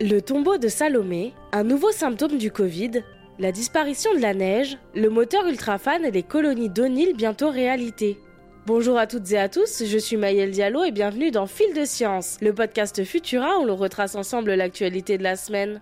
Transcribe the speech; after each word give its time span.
Le 0.00 0.18
tombeau 0.18 0.58
de 0.58 0.66
Salomé, 0.66 1.34
un 1.52 1.62
nouveau 1.62 1.92
symptôme 1.92 2.36
du 2.36 2.50
Covid, 2.50 3.04
la 3.38 3.52
disparition 3.52 4.12
de 4.12 4.18
la 4.18 4.34
neige, 4.34 4.76
le 4.92 5.08
moteur 5.08 5.46
Ultrafan 5.46 6.04
et 6.04 6.10
les 6.10 6.24
colonies 6.24 6.68
d'Onil 6.68 7.14
bientôt 7.14 7.48
réalité. 7.48 8.18
Bonjour 8.66 8.98
à 8.98 9.06
toutes 9.06 9.30
et 9.30 9.38
à 9.38 9.48
tous, 9.48 9.84
je 9.86 9.98
suis 9.98 10.16
Maëlle 10.16 10.50
Diallo 10.50 10.82
et 10.82 10.90
bienvenue 10.90 11.30
dans 11.30 11.46
Fil 11.46 11.72
de 11.74 11.84
Science, 11.84 12.38
le 12.40 12.52
podcast 12.52 13.04
Futura 13.04 13.60
où 13.60 13.66
l'on 13.66 13.76
retrace 13.76 14.16
ensemble 14.16 14.54
l'actualité 14.54 15.16
de 15.16 15.22
la 15.22 15.36
semaine. 15.36 15.80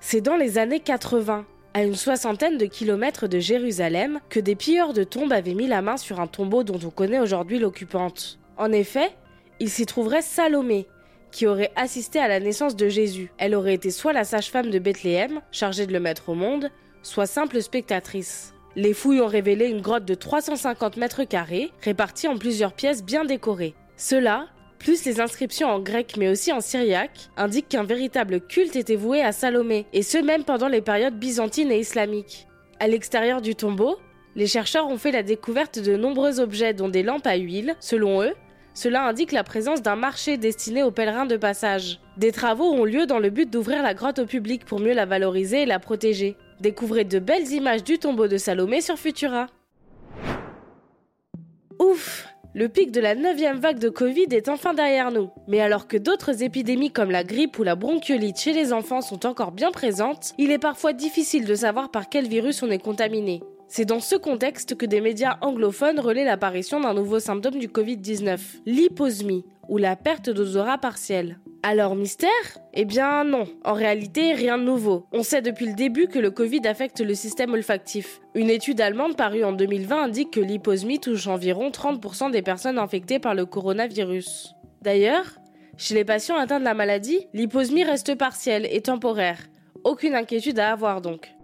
C'est 0.00 0.20
dans 0.20 0.36
les 0.36 0.58
années 0.58 0.80
80, 0.80 1.46
à 1.72 1.82
une 1.82 1.94
soixantaine 1.94 2.58
de 2.58 2.66
kilomètres 2.66 3.26
de 3.26 3.38
Jérusalem, 3.38 4.20
que 4.28 4.38
des 4.38 4.54
pilleurs 4.54 4.92
de 4.92 5.04
tombes 5.04 5.32
avaient 5.32 5.54
mis 5.54 5.66
la 5.66 5.80
main 5.80 5.96
sur 5.96 6.20
un 6.20 6.26
tombeau 6.26 6.62
dont 6.62 6.80
on 6.84 6.90
connaît 6.90 7.20
aujourd'hui 7.20 7.58
l'occupante. 7.58 8.38
En 8.58 8.70
effet, 8.70 9.12
il 9.60 9.70
s'y 9.70 9.86
trouverait 9.86 10.20
Salomé, 10.20 10.86
qui 11.34 11.48
aurait 11.48 11.72
assisté 11.74 12.20
à 12.20 12.28
la 12.28 12.38
naissance 12.38 12.76
de 12.76 12.88
Jésus. 12.88 13.32
Elle 13.38 13.56
aurait 13.56 13.74
été 13.74 13.90
soit 13.90 14.12
la 14.12 14.22
sage-femme 14.22 14.70
de 14.70 14.78
Bethléem, 14.78 15.40
chargée 15.50 15.84
de 15.84 15.92
le 15.92 15.98
mettre 15.98 16.28
au 16.28 16.34
monde, 16.34 16.70
soit 17.02 17.26
simple 17.26 17.60
spectatrice. 17.60 18.54
Les 18.76 18.94
fouilles 18.94 19.20
ont 19.20 19.26
révélé 19.26 19.66
une 19.66 19.80
grotte 19.80 20.04
de 20.04 20.14
350 20.14 20.96
mètres 20.96 21.24
carrés, 21.24 21.72
répartie 21.82 22.28
en 22.28 22.38
plusieurs 22.38 22.72
pièces 22.72 23.04
bien 23.04 23.24
décorées. 23.24 23.74
Cela, 23.96 24.46
plus 24.78 25.04
les 25.04 25.20
inscriptions 25.20 25.68
en 25.68 25.80
grec 25.80 26.14
mais 26.16 26.28
aussi 26.28 26.52
en 26.52 26.60
syriaque, 26.60 27.30
indiquent 27.36 27.68
qu'un 27.68 27.82
véritable 27.82 28.40
culte 28.40 28.76
était 28.76 28.94
voué 28.94 29.20
à 29.20 29.32
Salomé, 29.32 29.86
et 29.92 30.02
ce 30.02 30.18
même 30.18 30.44
pendant 30.44 30.68
les 30.68 30.82
périodes 30.82 31.18
byzantines 31.18 31.72
et 31.72 31.80
islamiques. 31.80 32.46
À 32.78 32.86
l'extérieur 32.86 33.42
du 33.42 33.56
tombeau, 33.56 33.98
les 34.36 34.46
chercheurs 34.46 34.86
ont 34.86 34.98
fait 34.98 35.12
la 35.12 35.24
découverte 35.24 35.80
de 35.80 35.96
nombreux 35.96 36.38
objets 36.38 36.74
dont 36.74 36.88
des 36.88 37.02
lampes 37.02 37.26
à 37.26 37.36
huile, 37.36 37.74
selon 37.80 38.22
eux, 38.22 38.34
cela 38.74 39.06
indique 39.06 39.32
la 39.32 39.44
présence 39.44 39.82
d'un 39.82 39.96
marché 39.96 40.36
destiné 40.36 40.82
aux 40.82 40.90
pèlerins 40.90 41.26
de 41.26 41.36
passage. 41.36 42.00
Des 42.16 42.32
travaux 42.32 42.72
ont 42.72 42.84
lieu 42.84 43.06
dans 43.06 43.20
le 43.20 43.30
but 43.30 43.48
d'ouvrir 43.48 43.82
la 43.82 43.94
grotte 43.94 44.18
au 44.18 44.26
public 44.26 44.64
pour 44.64 44.80
mieux 44.80 44.92
la 44.92 45.06
valoriser 45.06 45.62
et 45.62 45.66
la 45.66 45.78
protéger. 45.78 46.36
Découvrez 46.60 47.04
de 47.04 47.20
belles 47.20 47.52
images 47.52 47.84
du 47.84 47.98
tombeau 47.98 48.26
de 48.26 48.36
Salomé 48.36 48.80
sur 48.80 48.98
Futura. 48.98 49.46
Ouf 51.78 52.28
le 52.56 52.68
pic 52.68 52.92
de 52.92 53.00
la 53.00 53.16
9 53.16 53.58
vague 53.58 53.80
de 53.80 53.88
Covid 53.88 54.28
est 54.30 54.48
enfin 54.48 54.74
derrière 54.74 55.10
nous. 55.10 55.28
Mais 55.48 55.60
alors 55.60 55.88
que 55.88 55.96
d'autres 55.96 56.44
épidémies 56.44 56.92
comme 56.92 57.10
la 57.10 57.24
grippe 57.24 57.58
ou 57.58 57.64
la 57.64 57.74
bronchiolite 57.74 58.38
chez 58.38 58.52
les 58.52 58.72
enfants 58.72 59.00
sont 59.00 59.26
encore 59.26 59.50
bien 59.50 59.72
présentes, 59.72 60.34
il 60.38 60.52
est 60.52 60.60
parfois 60.60 60.92
difficile 60.92 61.46
de 61.46 61.54
savoir 61.56 61.90
par 61.90 62.08
quel 62.08 62.28
virus 62.28 62.62
on 62.62 62.70
est 62.70 62.78
contaminé. 62.78 63.42
C'est 63.76 63.86
dans 63.86 63.98
ce 63.98 64.14
contexte 64.14 64.76
que 64.76 64.86
des 64.86 65.00
médias 65.00 65.36
anglophones 65.40 65.98
relaient 65.98 66.24
l'apparition 66.24 66.78
d'un 66.78 66.94
nouveau 66.94 67.18
symptôme 67.18 67.58
du 67.58 67.66
Covid-19, 67.66 68.38
l'hyposmie, 68.66 69.44
ou 69.68 69.78
la 69.78 69.96
perte 69.96 70.30
d'odorat 70.30 70.78
partielle. 70.78 71.40
Alors 71.64 71.96
mystère? 71.96 72.30
Eh 72.72 72.84
bien 72.84 73.24
non, 73.24 73.48
en 73.64 73.72
réalité 73.72 74.32
rien 74.32 74.58
de 74.58 74.62
nouveau. 74.62 75.06
On 75.10 75.24
sait 75.24 75.42
depuis 75.42 75.66
le 75.66 75.74
début 75.74 76.06
que 76.06 76.20
le 76.20 76.30
Covid 76.30 76.60
affecte 76.68 77.00
le 77.00 77.16
système 77.16 77.52
olfactif. 77.52 78.20
Une 78.36 78.48
étude 78.48 78.80
allemande 78.80 79.16
parue 79.16 79.42
en 79.42 79.50
2020 79.50 80.04
indique 80.04 80.30
que 80.30 80.40
l'hyposmie 80.40 81.00
touche 81.00 81.26
environ 81.26 81.70
30% 81.70 82.30
des 82.30 82.42
personnes 82.42 82.78
infectées 82.78 83.18
par 83.18 83.34
le 83.34 83.44
coronavirus. 83.44 84.54
D'ailleurs, 84.82 85.40
chez 85.78 85.96
les 85.96 86.04
patients 86.04 86.38
atteints 86.38 86.60
de 86.60 86.64
la 86.64 86.74
maladie, 86.74 87.26
l'hyposmie 87.32 87.82
reste 87.82 88.14
partielle 88.14 88.68
et 88.70 88.82
temporaire. 88.82 89.40
Aucune 89.82 90.14
inquiétude 90.14 90.60
à 90.60 90.70
avoir 90.70 91.00
donc. 91.00 91.34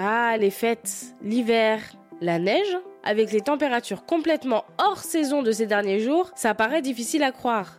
Ah, 0.00 0.36
les 0.38 0.50
fêtes, 0.50 1.06
l'hiver, 1.24 1.80
la 2.20 2.38
neige 2.38 2.78
Avec 3.02 3.32
les 3.32 3.40
températures 3.40 4.06
complètement 4.06 4.64
hors 4.78 4.98
saison 4.98 5.42
de 5.42 5.50
ces 5.50 5.66
derniers 5.66 5.98
jours, 5.98 6.30
ça 6.36 6.54
paraît 6.54 6.82
difficile 6.82 7.24
à 7.24 7.32
croire. 7.32 7.76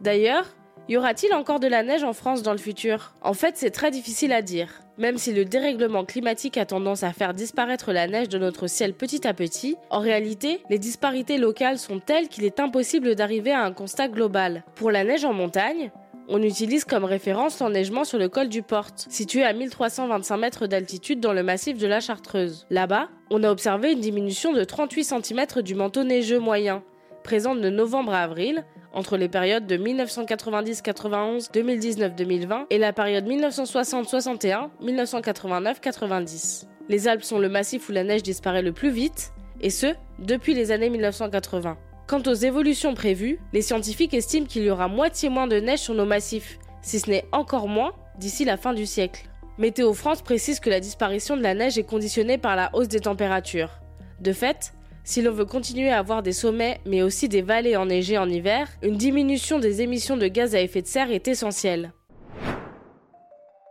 D'ailleurs, 0.00 0.46
y 0.88 0.96
aura-t-il 0.96 1.34
encore 1.34 1.60
de 1.60 1.66
la 1.66 1.82
neige 1.82 2.04
en 2.04 2.14
France 2.14 2.42
dans 2.42 2.52
le 2.52 2.58
futur? 2.58 3.12
En 3.20 3.34
fait, 3.34 3.58
c'est 3.58 3.70
très 3.70 3.90
difficile 3.90 4.32
à 4.32 4.40
dire. 4.40 4.80
Même 4.96 5.18
si 5.18 5.34
le 5.34 5.44
dérèglement 5.44 6.06
climatique 6.06 6.56
a 6.56 6.64
tendance 6.64 7.02
à 7.02 7.12
faire 7.12 7.34
disparaître 7.34 7.92
la 7.92 8.06
neige 8.06 8.30
de 8.30 8.38
notre 8.38 8.66
ciel 8.66 8.94
petit 8.94 9.28
à 9.28 9.34
petit, 9.34 9.76
en 9.90 10.00
réalité, 10.00 10.62
les 10.70 10.78
disparités 10.78 11.36
locales 11.36 11.78
sont 11.78 12.00
telles 12.00 12.28
qu'il 12.28 12.44
est 12.44 12.60
impossible 12.60 13.14
d'arriver 13.14 13.52
à 13.52 13.64
un 13.64 13.74
constat 13.74 14.08
global. 14.08 14.64
Pour 14.74 14.90
la 14.90 15.04
neige 15.04 15.26
en 15.26 15.34
montagne, 15.34 15.90
on 16.28 16.42
utilise 16.42 16.84
comme 16.84 17.04
référence 17.04 17.58
l'enneigement 17.60 18.04
sur 18.04 18.18
le 18.18 18.28
col 18.28 18.48
du 18.48 18.62
Porte, 18.62 19.06
situé 19.08 19.44
à 19.44 19.52
1325 19.54 20.36
mètres 20.36 20.66
d'altitude 20.66 21.20
dans 21.20 21.32
le 21.32 21.42
massif 21.42 21.78
de 21.78 21.86
la 21.86 22.00
Chartreuse. 22.00 22.66
Là-bas, 22.68 23.08
on 23.30 23.42
a 23.42 23.50
observé 23.50 23.92
une 23.92 24.00
diminution 24.00 24.52
de 24.52 24.62
38 24.62 25.04
cm 25.04 25.62
du 25.62 25.74
manteau 25.74 26.04
neigeux 26.04 26.38
moyen, 26.38 26.82
présent 27.24 27.54
de 27.54 27.70
novembre 27.70 28.12
à 28.12 28.22
avril, 28.22 28.64
entre 28.92 29.16
les 29.16 29.28
périodes 29.28 29.66
de 29.66 29.76
1990-91, 29.76 31.50
2019-2020 31.52 32.66
et 32.70 32.78
la 32.78 32.92
période 32.92 33.26
1960-61, 33.26 34.68
1989-90. 34.82 36.66
Les 36.88 37.08
Alpes 37.08 37.24
sont 37.24 37.38
le 37.38 37.48
massif 37.48 37.88
où 37.88 37.92
la 37.92 38.04
neige 38.04 38.22
disparaît 38.22 38.62
le 38.62 38.72
plus 38.72 38.90
vite, 38.90 39.32
et 39.60 39.70
ce, 39.70 39.94
depuis 40.18 40.54
les 40.54 40.72
années 40.72 40.90
1980. 40.90 41.76
Quant 42.08 42.22
aux 42.26 42.32
évolutions 42.32 42.94
prévues, 42.94 43.38
les 43.52 43.60
scientifiques 43.60 44.14
estiment 44.14 44.46
qu'il 44.46 44.62
y 44.62 44.70
aura 44.70 44.88
moitié 44.88 45.28
moins 45.28 45.46
de 45.46 45.60
neige 45.60 45.80
sur 45.80 45.92
nos 45.92 46.06
massifs, 46.06 46.58
si 46.80 47.00
ce 47.00 47.10
n'est 47.10 47.26
encore 47.32 47.68
moins 47.68 47.92
d'ici 48.18 48.46
la 48.46 48.56
fin 48.56 48.72
du 48.72 48.86
siècle. 48.86 49.28
Météo 49.58 49.92
France 49.92 50.22
précise 50.22 50.58
que 50.58 50.70
la 50.70 50.80
disparition 50.80 51.36
de 51.36 51.42
la 51.42 51.52
neige 51.52 51.76
est 51.76 51.84
conditionnée 51.84 52.38
par 52.38 52.56
la 52.56 52.70
hausse 52.72 52.88
des 52.88 53.00
températures. 53.00 53.82
De 54.20 54.32
fait, 54.32 54.72
si 55.04 55.20
l'on 55.20 55.32
veut 55.32 55.44
continuer 55.44 55.90
à 55.90 55.98
avoir 55.98 56.22
des 56.22 56.32
sommets 56.32 56.80
mais 56.86 57.02
aussi 57.02 57.28
des 57.28 57.42
vallées 57.42 57.76
enneigées 57.76 58.16
en 58.16 58.30
hiver, 58.30 58.70
une 58.80 58.96
diminution 58.96 59.58
des 59.58 59.82
émissions 59.82 60.16
de 60.16 60.28
gaz 60.28 60.54
à 60.54 60.62
effet 60.62 60.80
de 60.80 60.86
serre 60.86 61.10
est 61.10 61.28
essentielle. 61.28 61.92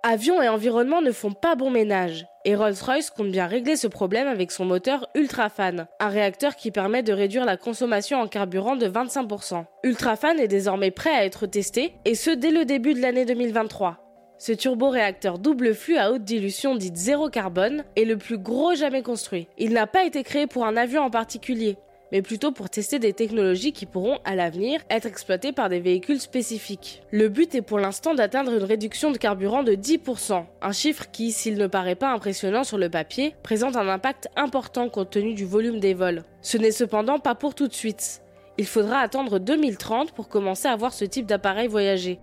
Avions 0.10 0.42
et 0.42 0.48
environnement 0.48 1.02
ne 1.02 1.12
font 1.12 1.34
pas 1.34 1.56
bon 1.56 1.70
ménage, 1.70 2.28
et 2.46 2.56
Rolls-Royce 2.56 3.10
compte 3.10 3.30
bien 3.30 3.46
régler 3.46 3.76
ce 3.76 3.88
problème 3.88 4.30
avec 4.30 4.54
son 4.54 4.64
moteur 4.64 5.06
Ultrafan, 5.16 5.86
un 6.00 6.08
réacteur 6.08 6.56
qui 6.56 6.72
permet 6.72 7.04
de 7.04 7.12
réduire 7.12 7.44
la 7.44 7.58
consommation 7.58 8.22
en 8.22 8.28
carburant 8.30 8.78
de 8.78 8.88
25%. 8.88 9.66
Ultrafan 9.84 10.38
est 10.38 10.48
désormais 10.48 10.92
prêt 10.92 11.14
à 11.14 11.26
être 11.26 11.46
testé, 11.46 11.96
et 12.06 12.16
ce 12.16 12.30
dès 12.30 12.52
le 12.52 12.64
début 12.64 12.94
de 12.94 13.02
l'année 13.02 13.26
2023. 13.26 13.98
Ce 14.38 14.54
turboréacteur 14.54 15.40
double 15.40 15.76
flux 15.76 15.98
à 15.98 16.14
haute 16.14 16.24
dilution 16.24 16.76
dite 16.76 16.96
zéro 16.96 17.28
carbone 17.28 17.84
est 17.98 18.06
le 18.06 18.16
plus 18.16 18.38
gros 18.38 18.76
jamais 18.76 19.02
construit. 19.02 19.50
Il 19.58 19.74
n'a 19.74 19.88
pas 19.88 20.06
été 20.06 20.24
créé 20.24 20.48
pour 20.48 20.66
un 20.66 20.78
avion 20.78 21.02
en 21.02 21.10
particulier, 21.10 21.76
mais 22.12 22.22
plutôt 22.22 22.52
pour 22.52 22.70
tester 22.70 23.00
des 23.00 23.14
technologies 23.14 23.74
qui 23.74 23.86
pourront, 23.86 24.20
à 24.26 24.36
l'avenir, 24.36 24.82
être 24.90 25.06
exploitées 25.06 25.52
par 25.52 25.70
des 25.70 25.80
véhicules 25.80 26.20
spécifiques. 26.20 27.02
Le 27.12 27.30
but 27.30 27.56
est 27.56 27.62
pour 27.62 27.80
l'instant 27.80 28.14
d'atteindre 28.14 28.54
une 28.54 28.64
réduction 28.64 29.12
de 29.12 29.18
carburant 29.18 29.64
de 29.64 29.74
10%, 29.74 30.46
un 30.62 30.72
chiffre 30.72 31.06
qui, 31.12 31.32
s'il 31.32 31.58
ne 31.58 31.68
paraît 31.68 31.96
pas 31.96 32.14
impressionnant 32.14 32.64
sur 32.64 32.78
le 32.78 32.90
papier, 32.90 33.36
présente 33.44 33.76
un 33.76 33.88
impact 33.88 34.30
important 34.36 34.90
compte 34.90 35.10
tenu 35.10 35.34
du 35.34 35.46
volume 35.46 35.80
des 35.80 35.94
vols. 35.94 36.24
Ce 36.42 36.58
n'est 36.58 36.72
cependant 36.72 37.20
pas 37.20 37.36
pour 37.36 37.56
tout 37.56 37.68
de 37.68 37.74
suite. 37.74 38.22
Il 38.58 38.66
faudra 38.66 39.00
attendre 39.00 39.40
2030 39.40 40.14
pour 40.14 40.30
commencer 40.30 40.68
à 40.68 40.76
voir 40.76 40.94
ce 40.94 41.06
type 41.06 41.28
d'appareil 41.28 41.68
voyager. 41.68 42.20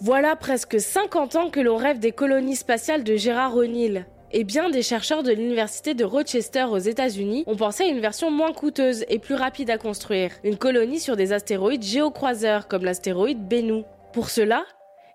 Voilà 0.00 0.34
presque 0.34 0.80
50 0.80 1.36
ans 1.36 1.50
que 1.50 1.60
l'on 1.60 1.76
rêve 1.76 1.98
des 1.98 2.12
colonies 2.12 2.56
spatiales 2.56 3.04
de 3.04 3.16
Gérard 3.16 3.54
O'Neill. 3.54 4.06
Et 4.32 4.44
bien 4.44 4.70
des 4.70 4.82
chercheurs 4.82 5.24
de 5.24 5.32
l'université 5.32 5.94
de 5.94 6.04
Rochester 6.04 6.62
aux 6.62 6.78
États-Unis 6.78 7.42
ont 7.48 7.56
pensé 7.56 7.82
à 7.82 7.88
une 7.88 7.98
version 7.98 8.30
moins 8.30 8.52
coûteuse 8.52 9.04
et 9.08 9.18
plus 9.18 9.34
rapide 9.34 9.70
à 9.70 9.78
construire, 9.78 10.30
une 10.44 10.56
colonie 10.56 11.00
sur 11.00 11.16
des 11.16 11.32
astéroïdes 11.32 11.82
géocroiseurs 11.82 12.68
comme 12.68 12.84
l'astéroïde 12.84 13.48
Bennu. 13.48 13.82
Pour 14.12 14.30
cela, 14.30 14.64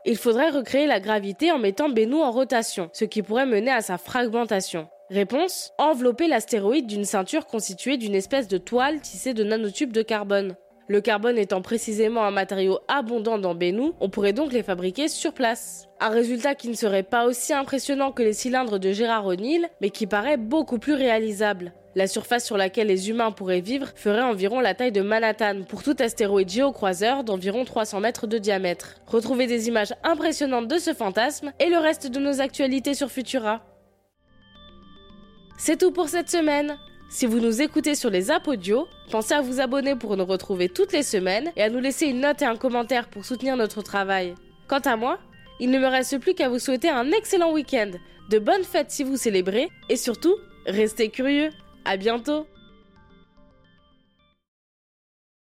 il 0.05 0.17
faudrait 0.17 0.49
recréer 0.49 0.85
la 0.85 0.99
gravité 0.99 1.49
en 1.53 1.59
mettant 1.59 1.87
Bennu 1.87 2.15
en 2.15 2.29
rotation, 2.29 2.89
ce 2.91 3.05
qui 3.05 3.21
pourrait 3.21 3.45
mener 3.45 3.71
à 3.71 3.81
sa 3.81 3.97
fragmentation. 3.97 4.89
Réponse 5.09 5.71
Envelopper 5.77 6.27
l'astéroïde 6.27 6.87
d'une 6.87 7.05
ceinture 7.05 7.45
constituée 7.45 7.95
d'une 7.95 8.15
espèce 8.15 8.49
de 8.49 8.57
toile 8.57 8.99
tissée 8.99 9.33
de 9.33 9.45
nanotubes 9.45 9.93
de 9.93 10.01
carbone. 10.01 10.57
Le 10.87 11.01
carbone 11.01 11.39
étant 11.39 11.63
précisément 11.63 12.25
un 12.25 12.31
matériau 12.31 12.77
abondant 12.87 13.39
dans 13.39 13.55
Bennu, 13.55 13.93
on 13.99 14.09
pourrait 14.09 14.33
donc 14.33 14.53
les 14.53 14.61
fabriquer 14.61 15.07
sur 15.07 15.33
place. 15.33 15.87
Un 15.99 16.09
résultat 16.09 16.53
qui 16.53 16.69
ne 16.69 16.75
serait 16.75 17.01
pas 17.01 17.25
aussi 17.25 17.53
impressionnant 17.53 18.11
que 18.11 18.21
les 18.21 18.33
cylindres 18.33 18.79
de 18.79 18.91
Gérard 18.91 19.25
O'Neill, 19.25 19.67
mais 19.81 19.89
qui 19.89 20.05
paraît 20.05 20.37
beaucoup 20.37 20.77
plus 20.77 20.93
réalisable. 20.93 21.73
La 21.95 22.05
surface 22.05 22.45
sur 22.45 22.55
laquelle 22.55 22.87
les 22.87 23.09
humains 23.09 23.31
pourraient 23.31 23.61
vivre 23.61 23.93
ferait 23.95 24.21
environ 24.21 24.59
la 24.59 24.75
taille 24.75 24.91
de 24.91 25.01
Manhattan 25.01 25.63
pour 25.67 25.81
tout 25.81 25.95
astéroïde 25.97 26.49
géocroiseur 26.49 27.23
d'environ 27.23 27.65
300 27.65 28.01
mètres 28.01 28.27
de 28.27 28.37
diamètre. 28.37 28.95
Retrouvez 29.07 29.47
des 29.47 29.67
images 29.67 29.93
impressionnantes 30.03 30.67
de 30.67 30.77
ce 30.77 30.93
fantasme 30.93 31.51
et 31.59 31.69
le 31.69 31.77
reste 31.79 32.11
de 32.11 32.19
nos 32.19 32.41
actualités 32.41 32.93
sur 32.93 33.09
Futura. 33.09 33.61
C'est 35.57 35.79
tout 35.79 35.91
pour 35.91 36.09
cette 36.09 36.29
semaine. 36.29 36.77
Si 37.09 37.25
vous 37.25 37.39
nous 37.39 37.61
écoutez 37.61 37.95
sur 37.95 38.09
les 38.09 38.31
apps 38.31 38.47
audio, 38.47 38.87
pensez 39.11 39.33
à 39.33 39.41
vous 39.41 39.59
abonner 39.59 39.95
pour 39.95 40.17
nous 40.17 40.25
retrouver 40.25 40.69
toutes 40.69 40.91
les 40.91 41.03
semaines 41.03 41.51
et 41.55 41.61
à 41.61 41.69
nous 41.69 41.79
laisser 41.79 42.07
une 42.07 42.21
note 42.21 42.41
et 42.41 42.45
un 42.45 42.57
commentaire 42.57 43.07
pour 43.09 43.23
soutenir 43.23 43.55
notre 43.55 43.81
travail. 43.81 44.35
Quant 44.67 44.79
à 44.79 44.95
moi, 44.95 45.19
il 45.59 45.69
ne 45.69 45.79
me 45.79 45.87
reste 45.87 46.19
plus 46.19 46.33
qu'à 46.33 46.49
vous 46.49 46.59
souhaiter 46.59 46.89
un 46.89 47.11
excellent 47.11 47.53
week-end, 47.53 47.91
de 48.29 48.39
bonnes 48.39 48.63
fêtes 48.63 48.91
si 48.91 49.03
vous 49.03 49.17
célébrez 49.17 49.69
et 49.87 49.95
surtout, 49.95 50.35
restez 50.65 51.09
curieux. 51.09 51.51
À 51.85 51.95
bientôt! 51.95 52.47